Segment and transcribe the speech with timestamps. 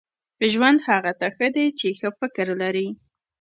[0.51, 2.87] •ژوند هغه ته ښه دی چې ښه فکر لري.